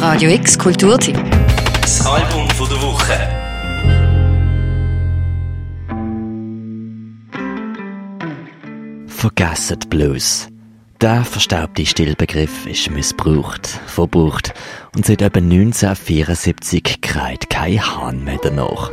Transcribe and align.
Radio 0.00 0.30
X 0.30 0.56
Kulturteam. 0.56 1.16
Das 1.80 2.06
Album 2.06 2.48
von 2.50 2.68
der 2.68 2.80
Woche. 2.80 3.18
Vergessen 9.08 9.78
Blues. 9.90 10.48
Der 11.00 11.24
verstaubte 11.24 11.84
Stillbegriff 11.84 12.66
ist 12.66 12.88
missbraucht, 12.90 13.66
verbraucht 13.86 14.54
und 14.94 15.04
seit 15.04 15.20
etwa 15.20 15.40
1974 15.40 17.00
kreit 17.00 17.50
kein 17.50 17.84
Hahn 17.84 18.22
mehr 18.22 18.38
danach. 18.40 18.92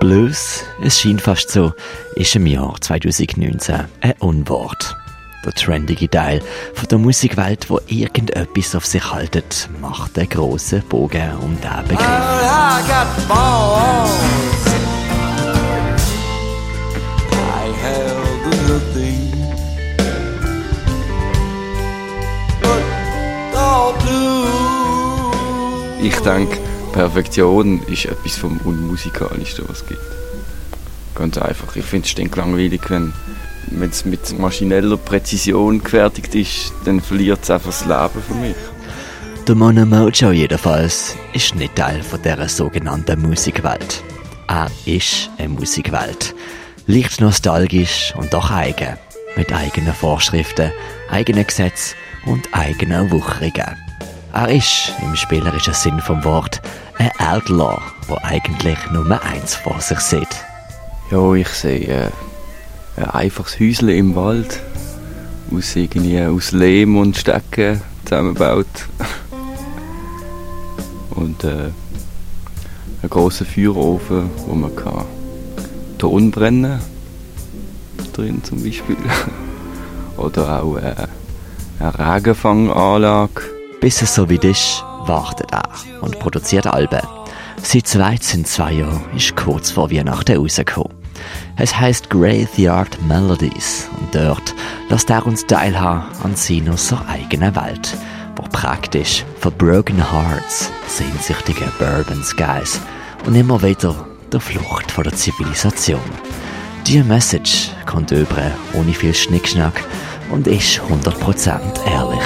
Blues, 0.00 0.64
es 0.82 1.00
scheint 1.00 1.20
fast 1.20 1.50
so, 1.50 1.74
ist 2.16 2.34
im 2.34 2.46
Jahr 2.46 2.80
2019 2.80 3.84
ein 4.00 4.14
Unwort. 4.20 4.96
Der 5.44 5.52
trendige 5.52 6.10
Teil 6.10 6.42
von 6.74 6.88
der 6.88 6.98
Musikwelt, 6.98 7.70
wo 7.70 7.80
irgendetwas 7.86 8.74
auf 8.74 8.84
sich 8.84 9.10
haltet, 9.10 9.70
macht 9.80 10.18
einen 10.18 10.28
grossen 10.28 10.82
Bogen 10.82 11.32
um 11.40 11.56
diesen 11.58 11.88
Begriff. 11.88 12.06
Ich 26.02 26.18
denke, 26.20 26.58
Perfektion 26.92 27.82
ist 27.84 28.04
etwas 28.04 28.36
vom 28.36 28.58
Unmusikalischsten, 28.64 29.64
was 29.68 29.78
es 29.78 29.86
gibt. 29.86 30.00
Ganz 31.14 31.38
einfach. 31.38 31.76
Ich 31.76 31.84
finde 31.84 32.04
es 32.04 32.10
stinklangweilig, 32.10 32.82
wenn 32.88 33.12
wenn 33.70 33.90
es 33.90 34.04
mit 34.04 34.38
maschineller 34.38 34.96
Präzision 34.96 35.82
gefertigt 35.82 36.34
ist, 36.34 36.72
dann 36.84 37.00
verliert 37.00 37.40
es 37.42 37.50
einfach 37.50 37.70
das 37.70 37.82
Leben 37.82 38.24
für 38.26 38.34
mich. 38.34 38.56
Der 39.46 39.54
Mono 39.54 39.86
Mojo 39.86 40.32
jedenfalls 40.32 41.16
ist 41.32 41.54
nicht 41.54 41.76
Teil 41.76 42.02
von 42.02 42.20
dieser 42.22 42.48
sogenannten 42.48 43.22
Musikwelt. 43.22 44.02
Er 44.48 44.70
ist 44.84 45.30
eine 45.38 45.48
Musikwelt. 45.48 46.34
Leicht 46.86 47.20
nostalgisch 47.20 48.12
und 48.16 48.32
doch 48.32 48.50
eigen. 48.50 48.96
Mit 49.36 49.52
eigenen 49.52 49.94
Vorschriften, 49.94 50.72
eigenen 51.08 51.46
Gesetzen 51.46 51.94
und 52.26 52.48
eigenen 52.52 53.10
Wucherungen. 53.10 53.76
Er 54.32 54.48
ist, 54.48 54.92
im 55.02 55.16
spielerischen 55.16 55.74
Sinn 55.74 56.00
vom 56.00 56.22
Wort, 56.24 56.60
ein 56.98 57.10
Outlaw, 57.18 57.80
der 58.08 58.24
eigentlich 58.24 58.78
nur 58.90 59.20
eins 59.22 59.54
vor 59.54 59.80
sich 59.80 60.00
sieht. 60.00 60.28
Ja, 61.10 61.32
ich 61.34 61.48
sehe 61.48 61.86
äh, 61.86 62.10
ein 63.00 63.10
einfaches 63.10 63.58
Häuschen 63.58 63.88
im 63.88 64.14
Wald, 64.14 64.60
aus, 65.50 65.76
aus 65.76 66.52
Lehm 66.52 66.96
und 66.96 67.16
Stecken 67.16 67.80
zusammengebaut. 68.04 68.66
und 71.10 71.44
äh, 71.44 71.70
einen 73.02 73.10
grossen 73.10 73.46
Feuerofen, 73.46 74.30
wo 74.46 74.54
man 74.54 74.74
kann 74.74 75.04
Ton 75.98 76.30
brennen 76.30 76.80
drin 78.12 78.42
zum 78.42 78.62
Beispiel. 78.62 78.96
Oder 80.16 80.62
auch 80.62 80.76
äh, 80.76 80.94
eine 81.78 82.14
Regenfanganlage. 82.16 83.42
Bis 83.80 84.02
es 84.02 84.14
so 84.14 84.28
weit 84.30 84.44
ist, 84.44 84.84
wartet 85.06 85.52
er 85.52 85.68
und 86.02 86.18
produziert 86.18 86.66
Alben. 86.66 87.00
Seit 87.62 87.94
13 87.94 88.44
zwei 88.44 88.72
Jahren 88.72 89.02
ist 89.16 89.36
kurz 89.36 89.70
vor 89.70 89.90
Weihnachten 89.90 90.36
rausgekommen. 90.36 90.99
Es 91.56 91.78
heißt 91.78 92.10
Graveyard 92.10 93.00
Melodies 93.02 93.88
und 93.98 94.14
dort 94.14 94.54
lässt 94.88 95.10
er 95.10 95.26
uns 95.26 95.46
teilhaben 95.46 96.04
an 96.22 96.34
seiner 96.36 96.76
so 96.76 96.98
eigenen 97.06 97.54
Welt, 97.54 97.96
wo 98.36 98.42
praktisch 98.42 99.24
für 99.38 99.50
Broken 99.50 99.98
Hearts, 100.10 100.70
sehnsüchtige 100.86 101.70
Bourbon 101.78 102.22
Skies 102.22 102.80
und 103.26 103.34
immer 103.34 103.62
wieder 103.62 104.06
der 104.32 104.40
Flucht 104.40 104.90
vor 104.90 105.04
der 105.04 105.14
Zivilisation. 105.14 106.00
Die 106.86 107.02
Message 107.02 107.70
kommt 107.86 108.10
über 108.10 108.50
ohne 108.72 108.92
viel 108.92 109.14
Schnickschnack 109.14 109.84
und 110.30 110.46
ist 110.46 110.80
100% 110.80 111.60
ehrlich. 111.86 112.20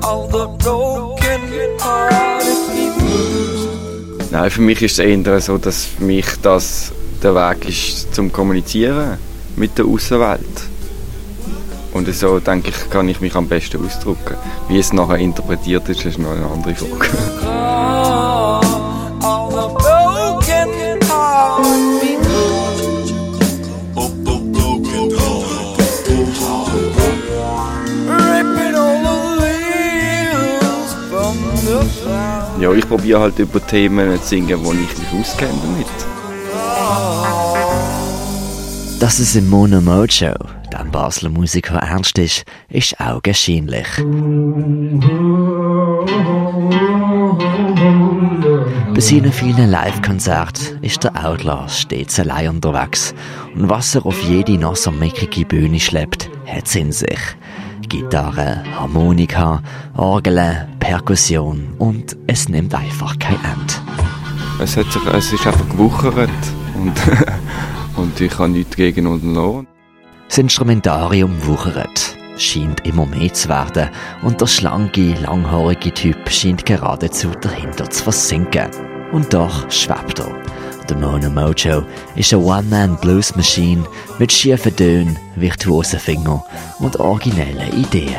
All 0.00 0.26
the 0.28 0.46
broken 0.58 1.78
people. 1.78 2.27
Nein, 4.30 4.50
für 4.50 4.60
mich 4.60 4.82
ist 4.82 4.98
es 4.98 4.98
eher 4.98 5.40
so, 5.40 5.58
dass 5.58 5.84
für 5.84 6.04
mich 6.04 6.26
das 6.42 6.92
der 7.22 7.34
Weg 7.34 7.68
ist 7.68 8.14
zum 8.14 8.32
Kommunizieren 8.32 9.18
mit 9.56 9.76
der 9.78 9.86
Außenwelt. 9.86 10.68
Und 11.92 12.14
so, 12.14 12.38
denke 12.38 12.68
ich, 12.68 12.90
kann 12.90 13.08
ich 13.08 13.20
mich 13.20 13.34
am 13.34 13.48
besten 13.48 13.84
ausdrücken. 13.84 14.36
Wie 14.68 14.78
es 14.78 14.92
nachher 14.92 15.16
interpretiert 15.16 15.88
ist, 15.88 16.04
ist 16.04 16.18
noch 16.18 16.30
eine 16.30 16.46
andere 16.46 16.74
Frage. 16.74 17.08
Ja, 32.60 32.72
ich 32.72 32.88
probiere 32.88 33.20
halt 33.20 33.38
über 33.38 33.64
Themen 33.64 34.20
zu 34.20 34.28
singen, 34.28 34.58
wo 34.64 34.72
ich 34.72 34.98
mich 34.98 35.20
auskenne 35.20 35.52
damit. 35.62 35.86
Dass 39.00 39.20
es 39.20 39.36
im 39.36 39.48
Mono 39.48 39.80
Mojo, 39.80 40.34
dem 40.72 40.90
Basler 40.90 41.30
Musiker, 41.30 41.78
ernst 41.78 42.18
ist, 42.18 42.44
ist 42.68 42.98
augenscheinlich. 42.98 43.86
Bei 48.92 49.00
seinen 49.00 49.32
vielen 49.32 49.70
Live-Konzerten 49.70 50.82
ist 50.82 51.04
der 51.04 51.24
Outlaw 51.24 51.68
stets 51.68 52.18
allein 52.18 52.48
unterwegs. 52.48 53.14
Und 53.54 53.68
was 53.68 53.94
er 53.94 54.04
auf 54.04 54.20
jede 54.24 54.58
nassermeckige 54.58 55.46
Bühne 55.46 55.78
schleppt, 55.78 56.28
hat's 56.44 56.74
in 56.74 56.90
sich. 56.90 57.20
Gitarre, 57.88 58.62
Harmonika, 58.78 59.62
Orgel, 59.96 60.66
Perkussion 60.78 61.74
und 61.78 62.16
es 62.26 62.48
nimmt 62.48 62.74
einfach 62.74 63.18
kein 63.18 63.36
Ende. 63.36 63.74
Es, 64.60 64.76
hat 64.76 64.90
sich, 64.92 65.04
es 65.06 65.32
ist 65.32 65.46
einfach 65.46 65.68
gewuchert 65.68 66.30
und, 66.74 66.94
und 67.96 68.20
ich 68.20 68.38
habe 68.38 68.50
nichts 68.50 68.76
gegen 68.76 69.06
unternommen. 69.06 69.66
Das 70.28 70.38
Instrumentarium 70.38 71.32
wuchert, 71.46 72.16
scheint 72.36 72.86
immer 72.86 73.06
mehr 73.06 73.32
zu 73.32 73.48
werden 73.48 73.88
und 74.22 74.40
der 74.40 74.46
schlanke, 74.46 75.14
langhaarige 75.22 75.92
Typ 75.92 76.28
scheint 76.30 76.66
geradezu 76.66 77.28
dahinter 77.40 77.88
zu 77.88 78.04
versinken. 78.04 78.68
Und 79.12 79.32
doch 79.32 79.70
schwebt 79.70 80.18
er 80.18 80.34
der 80.88 80.96
Mono 80.96 81.30
Mojo 81.30 81.84
ist 82.16 82.32
eine 82.32 82.42
One-Man-Blues-Machine 82.42 83.84
mit 84.18 84.32
schiefen 84.32 84.74
Tönen, 84.74 85.18
virtuosen 85.36 85.98
Fingern 85.98 86.42
und 86.78 86.98
originellen 86.98 87.72
Ideen. 87.72 88.16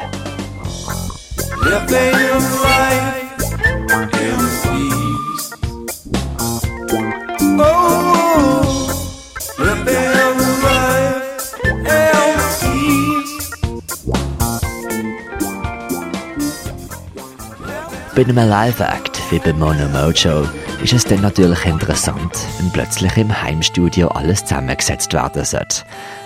Bei 18.15 18.25
einem 18.25 18.49
Live-Act 18.49 19.21
wie 19.31 19.39
bei 19.39 19.53
Mono 19.53 19.87
Mojo 19.87 20.47
ist 20.83 20.93
es 20.93 21.03
dann 21.03 21.21
natürlich 21.21 21.65
interessant, 21.65 22.37
wenn 22.57 22.71
plötzlich 22.71 23.17
im 23.17 23.41
Heimstudio 23.41 24.07
alles 24.09 24.45
zusammengesetzt 24.45 25.13
werden 25.13 25.43
sollte. 25.43 25.83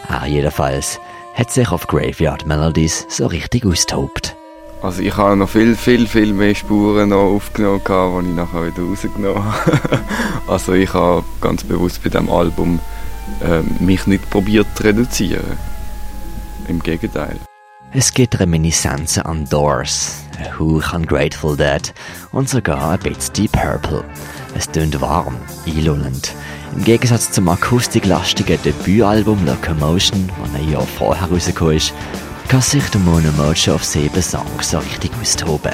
Er 0.08 0.28
jedenfalls 0.28 1.00
hat 1.34 1.52
sich 1.52 1.72
auf 1.72 1.88
Graveyard 1.88 2.46
Melodies 2.46 3.06
so 3.09 3.25
richtig 3.25 3.66
austobt. 3.66 4.36
Also 4.81 5.01
ich 5.01 5.16
habe 5.18 5.38
noch 5.38 5.50
viel, 5.50 5.75
viel, 5.75 6.07
viel 6.07 6.33
mehr 6.33 6.54
Spuren 6.54 7.10
noch 7.10 7.36
aufgenommen, 7.36 7.81
die 7.86 8.30
ich 8.30 8.36
nachher 8.36 8.68
wieder 8.68 8.83
rausgenommen 8.83 9.44
habe. 9.44 10.00
also 10.48 10.74
ich 10.74 10.94
habe 10.94 11.24
ganz 11.42 11.63
bewusst 11.63 12.04
bei 12.04 12.10
diesem 12.10 12.30
Album 12.30 12.80
äh, 13.42 13.62
mich 13.81 14.06
nicht 14.06 14.30
probiert 14.30 14.68
zu 14.75 14.83
reduzieren. 14.83 15.57
Im 16.68 16.81
Gegenteil. 16.81 17.38
Es 17.95 18.13
gibt 18.13 18.39
Reminiszenzen 18.39 19.24
an 19.24 19.45
Doors, 19.45 20.24
Hauch 20.60 20.94
an 20.94 21.06
Grateful 21.06 21.56
Dead 21.56 21.94
und 22.31 22.50
sogar 22.50 22.92
ein 22.92 23.00
bisschen 23.00 23.33
Deep 23.33 23.51
Purple. 23.51 24.04
Es 24.55 24.69
tönt 24.69 25.00
warm, 25.01 25.38
einlullend. 25.65 26.33
Im 26.75 26.83
Gegensatz 26.83 27.31
zum 27.31 27.50
akustiklastigen 27.50 28.61
Debütalbum 28.63 29.45
Locomotion, 29.45 30.29
das 30.41 30.61
ein 30.61 30.71
Jahr 30.71 30.85
vorher 30.85 31.27
rausgekommen 31.27 31.77
ist, 31.77 31.94
kann 32.47 32.61
sich 32.61 32.88
der 32.89 33.01
Mono 33.01 33.31
Mojo 33.38 33.75
auf 33.75 33.83
sieben 33.83 34.21
Songs 34.21 34.71
so 34.71 34.77
richtig 34.79 35.11
austoben. 35.19 35.73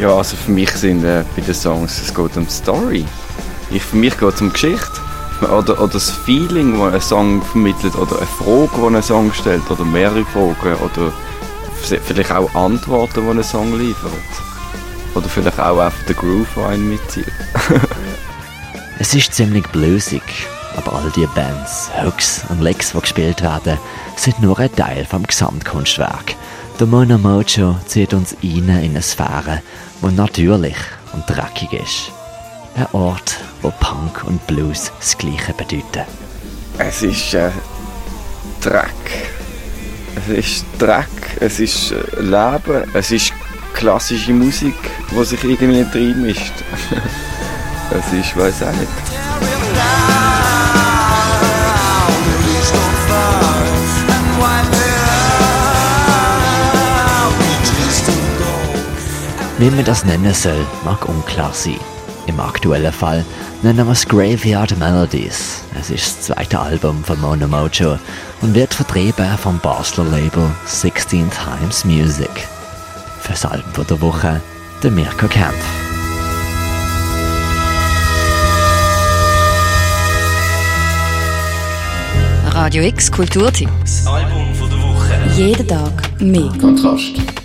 Ja, 0.00 0.16
also 0.16 0.34
für 0.34 0.50
mich 0.50 0.70
sind 0.70 1.04
äh, 1.04 1.24
bei 1.36 1.42
den 1.42 1.52
Songs, 1.52 2.00
es 2.00 2.14
geht 2.14 2.34
um 2.34 2.48
Story. 2.48 3.04
Ich, 3.70 3.82
für 3.82 3.96
mich 3.96 4.16
geht 4.16 4.32
es 4.32 4.40
um 4.40 4.50
Geschichte. 4.50 4.98
Oder, 5.42 5.78
oder 5.78 5.88
das 5.88 6.10
Feeling, 6.10 6.78
das 6.78 6.94
ein 6.94 7.00
Song 7.02 7.42
vermittelt, 7.42 7.94
oder 7.96 8.16
eine 8.16 8.26
Frage, 8.26 8.70
die 8.80 8.96
ein 8.96 9.02
Song 9.02 9.30
stellt, 9.34 9.70
oder 9.70 9.84
mehrere 9.84 10.24
Fragen, 10.24 10.74
oder 10.76 11.12
vielleicht 11.82 12.32
auch 12.32 12.54
Antworten, 12.54 13.26
die 13.26 13.30
ein 13.30 13.44
Song 13.44 13.78
liefert. 13.78 14.10
Oder 15.14 15.28
vielleicht 15.28 15.60
auch 15.60 15.78
einfach 15.78 16.02
der 16.06 16.14
Groove, 16.14 16.48
der 16.56 16.68
einen 16.68 16.88
mitzieht. 16.88 17.32
es 18.98 19.12
ist 19.12 19.34
ziemlich 19.34 19.66
bluesig, 19.66 20.22
aber 20.78 20.94
all 20.94 21.10
die 21.14 21.26
Bands, 21.34 21.90
Hooks 22.02 22.46
und 22.48 22.62
Licks, 22.62 22.92
die 22.92 23.00
gespielt 23.00 23.42
werden, 23.42 23.76
sind 24.16 24.40
nur 24.40 24.58
ein 24.58 24.74
Teil 24.74 25.04
vom 25.04 25.24
Gesamtkunstwerk. 25.24 26.36
Der 26.80 26.86
Mono 26.86 27.18
Mojo 27.18 27.76
zieht 27.84 28.14
uns 28.14 28.34
rein 28.42 28.70
in 28.70 28.70
eine 28.70 29.02
Sphäre, 29.02 29.60
die 30.00 30.14
natürlich 30.14 30.76
und 31.12 31.28
dreckig 31.28 31.74
ist. 31.74 32.10
Ein 32.74 32.86
Ort, 32.92 33.38
wo 33.60 33.70
Punk 33.80 34.24
und 34.24 34.46
Blues 34.46 34.90
das 34.98 35.18
Gleiche 35.18 35.52
bedeuten. 35.52 36.06
Es 36.78 37.02
ist 37.02 37.34
äh, 37.34 37.50
Dreck. 38.62 39.28
Es 40.16 40.28
ist 40.28 40.64
Dreck, 40.78 41.36
es 41.38 41.60
ist 41.60 41.92
äh, 41.92 42.18
Leben, 42.18 42.90
es 42.94 43.10
ist 43.10 43.34
klassische 43.74 44.32
Musik, 44.32 44.74
die 45.10 45.24
sich 45.26 45.44
irgendwie 45.44 45.82
reinmischt. 45.82 46.54
es 47.90 48.12
ist, 48.18 48.34
weiß 48.34 48.62
auch 48.62 48.72
nicht. 48.72 49.09
Wie 59.60 59.68
man 59.68 59.84
das 59.84 60.06
nennen 60.06 60.32
soll, 60.32 60.66
mag 60.86 61.06
unklar 61.06 61.52
sein. 61.52 61.78
Im 62.26 62.40
aktuellen 62.40 62.94
Fall 62.94 63.26
nennen 63.62 63.86
wir 63.86 63.92
es 63.92 64.08
Graveyard 64.08 64.78
Melodies. 64.78 65.64
Es 65.78 65.90
ist 65.90 66.16
das 66.16 66.20
zweite 66.28 66.58
Album 66.58 67.04
von 67.04 67.20
Mono 67.20 67.46
Mojo 67.46 67.98
und 68.40 68.54
wird 68.54 68.72
vertrieben 68.72 69.36
vom 69.36 69.58
Basler 69.58 70.04
Label 70.04 70.50
16 70.64 71.28
Times 71.30 71.84
Music. 71.84 72.30
Fürs 73.20 73.44
Album 73.44 73.86
der 73.86 74.00
Woche 74.00 74.40
der 74.82 74.90
Mirko 74.92 75.28
Kempf. 75.28 75.54
Radio 82.46 82.82
X 82.84 83.12
Kulturteam. 83.12 83.68
Das 83.82 84.06
Album 84.06 84.54
der 84.58 84.82
Woche. 84.82 85.20
Jeden 85.36 85.68
Tag 85.68 86.18
mehr. 86.18 86.50
Kontrast. 86.58 87.39